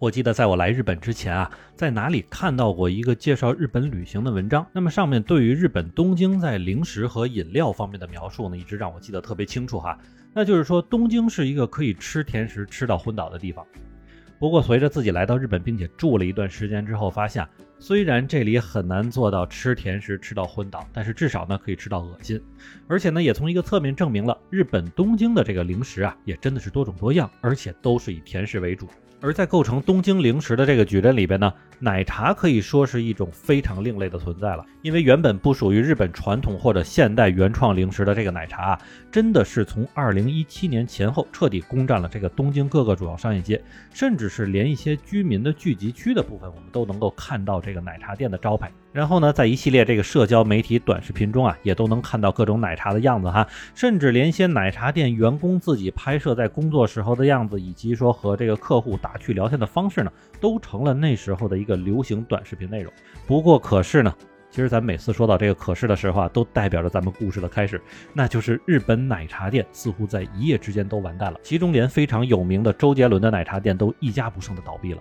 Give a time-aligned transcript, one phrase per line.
[0.00, 9.98] 我记得在我来日本之前啊，在哪里看到过一个介绍日本旅行的文章，那么上面对于日本东京在零食和饮料方面的描述呢，一直让我记得特别清楚哈。
[10.32, 13.62] 那就是说，东京是一个可以吃甜食吃到昏倒的地方。
[14.38, 17.46] 不过，随着自己来到日本并且住了一段时间之后，发现
[17.78, 22.42] 虽然这里很难做到吃甜食吃到昏倒，但是至少呢可以吃到恶心，
[22.88, 28.88] 而且呢也从一个侧面证明了日本东京的这个零食啊，也真的是多种多样，而且都是以甜食为主。
[29.22, 34.64] 而在构成东京零食的这个矩阵里边呢，奶茶可以说是一种非常另类的存在了。
[34.82, 43.62] 因为原本不属于日本传统或者现代原创零食的这个奶茶啊，真的是从二零一七年前后彻底攻占了这个东京各个主要商业街，
[43.92, 48.72] 甚至是连一些居民的聚集区的部分，我们都能够看到这个奶茶店的招牌。
[48.92, 62.92] 然后呢，在一系列这个社交媒体短视频中啊，也都能看到各种奶茶的样子哈，甚至连一些奶茶店员工自己拍摄在工作时候的样子，以及说和这个客户打趣聊天的方式呢，都成了那时候的一个流行短视频内容。
[63.28, 64.12] 不过，可是呢，
[64.50, 67.80] 其实咱每次说到这个“可是”的时候啊，都代表着咱们故事的开始，
[68.12, 75.00] 那就是日本奶茶店似乎在一夜之间都完蛋了，其中连非常有名的周杰伦的奶茶店都一家不剩的倒闭了。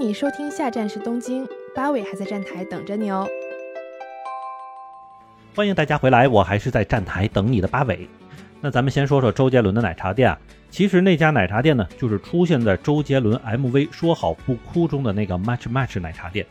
[0.00, 1.46] 你收听，下站是东京。
[1.74, 3.28] 八尾还在站台等着你哦！
[5.54, 8.08] 欢迎大家回来，我还是在站台等你的八尾。
[8.62, 10.38] 那咱们先说说周杰伦的奶茶店啊，
[10.70, 16.46] 其实那家奶茶店呢，就是出现在周杰伦 MV《说好不哭》中的那个 Match Match 奶茶店。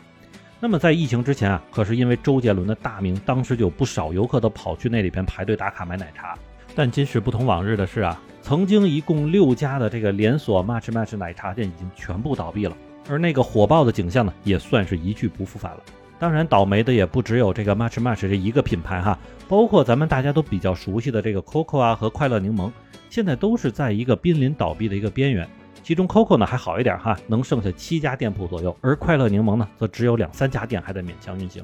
[0.59, 6.37] 那么在疫情之前啊，可是因为周杰伦的大名，当时就有不少游客都跑去那里边排队打卡买奶茶。
[6.79, 12.77] 但今时不同往日的是啊，曾经一共六家的这个连锁 Match Match 奶茶店已经全部倒闭了。
[13.09, 15.83] 而那个火爆的景象呢，也算是一去不复返了。
[16.17, 22.71] 当然，倒霉的也不只有这个 Match Match 这一个品牌哈，包括咱们大家都比较熟悉的这个 Coco 啊和快乐柠檬，
[23.09, 25.45] 现在都是在一个濒临倒闭的一个边缘。
[25.83, 31.61] 其中 Coco 呢还好一点哈，能剩下七家店铺左右，而快乐柠檬呢则只有两三家店还在勉强运行。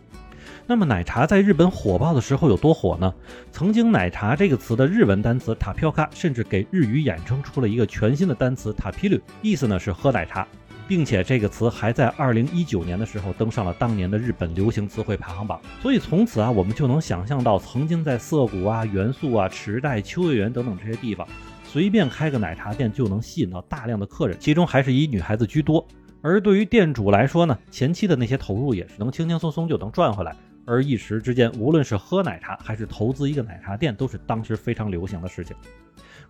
[0.67, 3.13] 那么奶茶在日本火爆的时候有多火呢？
[3.51, 10.47] 曾经奶茶这个词的日文单词塔飘卡，甚至给日语衍生出了一个全新的单词塔皮鲁，意思呢是喝奶茶。
[10.87, 21.27] 并且这个词还在二零一九年的时候登上了当年的日本流行词汇排行榜，所以从此啊，我们就能想象到曾经在涩谷啊、元素啊、池袋、秋叶原等等这些地方，
[21.63, 25.83] 随便开个奶茶店就能吸引到大量的客人，其中还是以女孩子居多。
[26.25, 35.55] 而对于店主来说呢，前期的那些投入也是能轻轻松松就能赚回来，而一时之间，无论是喝奶茶还是投资一个奶茶店，都是当时非常流行的事情。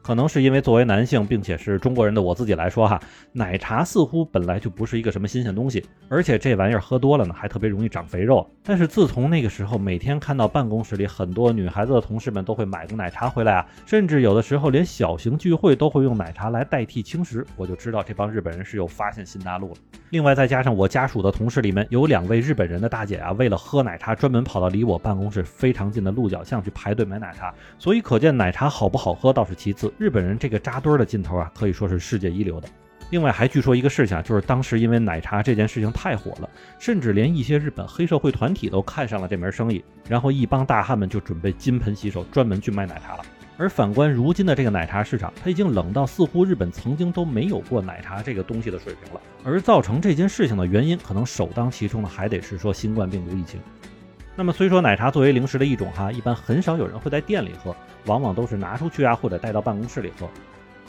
[0.05, 3.01] 可能是因为作为男性，并且是中国人的我自己来说哈，
[3.31, 8.47] 奶茶似乎本来就不是一个什么新鲜东西，而且这玩意儿喝多了呢，还特别容易长肥肉。
[8.63, 19.77] 但是自从那个时候，每天看到办公室里很多女孩子的同事们都会买个奶茶回来啊，甚至有的时候连小型聚会都会用奶茶来代替轻食，我就知道这帮日本人是又发现新大陆了。
[20.11, 29.91] 另外再加上我家属的同事里面有两位日本人的大姐啊，为了喝奶茶专门跑到离我办公室非常近的鹿角巷去排队买奶茶，所以可见奶茶好不好喝倒是其次。
[29.97, 32.67] 日本人这个扎堆儿的劲头啊，可以说是世界一流的。
[33.11, 43.23] 另外还据说一个事情啊，就是当时因为奶茶这件事情太火了，甚至连一些日本黑社会团体都看上了这门生意，然后一帮大汉们就准备金盆洗手，专门去卖奶茶了。
[43.57, 49.21] 而反观如今的这个奶茶市场，它已经冷到似乎日本曾经都没有过奶茶这个东西的水平了。
[49.45, 53.61] 而造成这件事情的原因，可能首当其冲的还得是说新冠病毒疫情。
[54.37, 57.73] 那么虽说奶茶作为零食的一种哈，一般很少有人会在店里喝，
[58.05, 60.29] 往往都是拿出去啊，或者带到办公室里喝。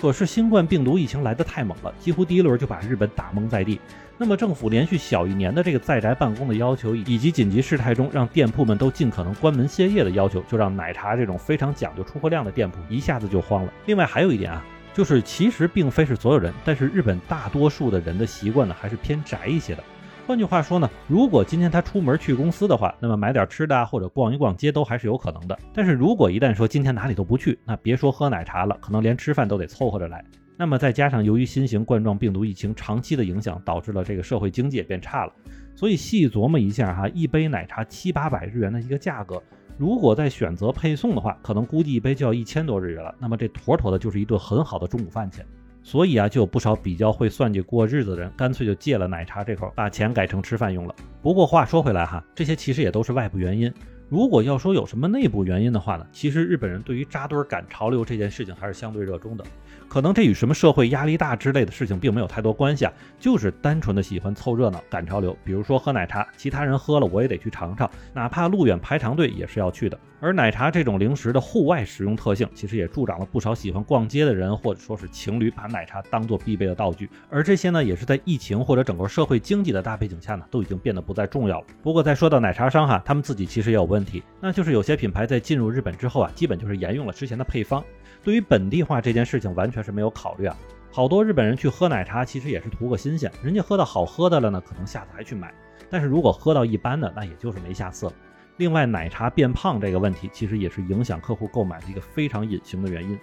[0.00, 3.80] 可是新冠病毒疫情来得太猛了，几乎第一轮就把日本打懵在地。
[4.18, 13.72] 那么政府连续小一年的这个在宅办公的要求，以及紧急事态中让店铺们都尽可能关门歇业的要求，就让奶茶这种非常讲究出货量的店铺一下子就慌了。
[13.86, 19.84] 另外还有一点啊，就是其实并非是所有人，但是日本大多数的人的习惯呢，还是偏宅一些的。
[20.26, 25.56] 换句话说呢，如果今天他出门去公司的话，那么买点吃的，或者逛一逛街都还是有可能的。
[25.72, 30.24] 但是如果一旦说今天哪里都不去，那别说喝奶茶了，可能连吃饭都得凑合着来。
[30.56, 35.32] 那么再加上由于新型冠状病毒疫情长期的影响，导致了这个社会经济也变差了。
[35.76, 39.40] 所以细琢磨一下哈，一杯奶茶七八百日元的一个价格，
[39.78, 43.14] 如果再选择配送的话，可能估计一杯就要一千多日元了。
[43.20, 45.46] 那么这妥妥的就是一顿很好的中午饭钱。
[45.86, 50.92] 所以啊，就有不少比较会算计过日子的人，干脆就戒了奶茶这口，把钱改成吃饭用了。
[51.22, 53.72] 不过话说回来哈，这些其实也都是外部原因。
[54.08, 59.44] 如果要说有什么内部原因的话呢，其实日本人对于扎堆赶潮流这件事情还是相对热衷的。
[59.88, 65.36] 可能这与什么社会压力大之类的事情并没有太多关系啊，就是单纯的喜欢凑热闹赶潮流。
[65.44, 69.98] 比如说喝奶茶，其他人喝了我也得去尝尝，哪怕路远排长队也是要去的。
[70.18, 77.08] 而奶茶这种零食的户外使用特性，其实也助长了不少喜欢逛街的人，或者说是情侣把奶茶当做必备的道具。
[77.28, 81.66] 而这些呢，也是在疫情或者整个社会经济的大背景下呢，都已经变得不再重要了。
[81.82, 87.82] 不过再说到奶茶商哈，他们自己其实也有问问题，那就是有些品牌在进入日本之后啊，基本就是沿用了之前的配方，
[88.22, 90.54] 对于本地化这件事情完全是没有考虑啊。
[90.92, 95.54] 好多日本人去喝奶茶，其实也是图个新鲜，人家喝到好喝的了呢，可能下次还去买。
[95.88, 98.12] 但是如果喝到一般的，那也就是没下次了。
[98.58, 103.18] 另外，奶茶变胖这个问题，其实也是影响客户购买的一个非常隐形的原因。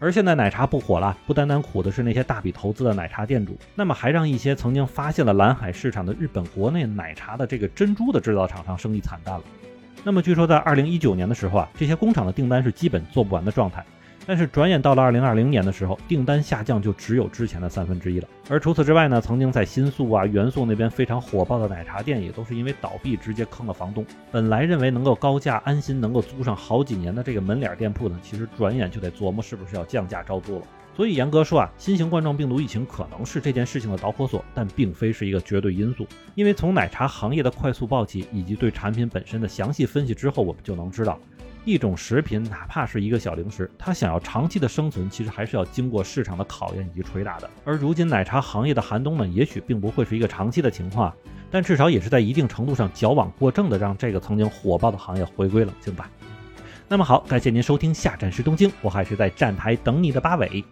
[0.00, 9.42] 而现在奶茶不火了，不单单苦的是那些大笔投资的奶茶店主，那么还让一些曾经发现了蓝海市场的日本国内奶茶的这个珍珠的制造厂商生意惨淡了。
[10.04, 13.84] 那么据说在二零一九年的时候啊，这些工厂的订单是基本做不完的状态。
[14.28, 18.28] 但是转眼到了二零二零年的时候，订单下降就只有之前的三分之一了。
[18.50, 24.04] 而除此之外呢，曾经在新宿啊、元素那边非常火爆的奶茶店，也都是因为倒闭直接坑了房东。
[24.30, 30.62] 本来认为能够高价安心能够租上好几年的这个门脸店铺呢，其实转眼就得琢磨是不是要降价招租了。
[30.94, 36.06] 所以严格说啊，新型冠状病毒疫情可能是这件事情的导火索，但并非是一个绝对因素。
[36.34, 41.18] 因为从奶茶行业的快速暴起以及对产品本身的详细分析之后，我们就能知道。
[41.68, 47.50] 一种食品，哪怕是一个小零食，它想要长期的生存，其实还是要经过市场的考验以及捶打的。
[47.62, 51.14] 而如今奶茶行业的寒冬呢，也许并不会是一个长期的情况，
[51.50, 56.10] 但至少也是在一定程度上矫枉过正的让这个曾经火爆的行业回归冷静吧。
[56.88, 60.64] 那么好，感谢您收听下站时东京，我还是在站台等你的八尾。